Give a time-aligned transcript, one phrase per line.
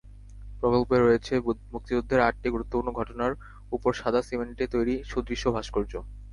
[0.59, 1.33] প্রকল্পে রয়েছে
[1.73, 3.31] মুক্তিযুদ্ধের আটটি গুরুত্বপূর্ণ ঘটনার
[3.71, 5.93] ওপর সাদা সিমেন্টে তৈরি সুদৃশ্য ভাস্কর্য।